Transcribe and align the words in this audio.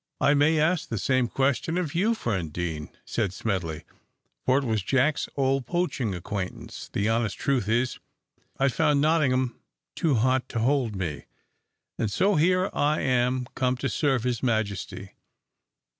"I 0.19 0.33
may 0.33 0.59
ask 0.59 0.89
the 0.89 0.97
same 0.97 1.27
question 1.27 1.77
of 1.77 1.93
you, 1.93 2.15
friend 2.15 2.51
Deane," 2.51 2.89
said 3.05 3.31
Smedley, 3.33 3.83
for 4.43 4.57
it 4.57 4.63
was 4.63 4.81
Jack's 4.81 5.29
old 5.37 5.67
poaching 5.67 6.15
acquaintance. 6.15 6.89
"The 6.91 7.07
honest 7.07 7.37
truth 7.37 7.69
is, 7.69 7.99
I 8.57 8.67
found 8.69 8.99
Nottingham 8.99 9.59
too 9.93 10.15
hot 10.15 10.49
to 10.49 10.59
hold 10.59 10.95
me, 10.95 11.25
and 11.99 12.09
so 12.09 12.33
here 12.33 12.71
I 12.73 13.01
am 13.01 13.45
come 13.53 13.77
to 13.77 13.89
serve 13.89 14.23
his 14.23 14.41
majesty. 14.41 15.11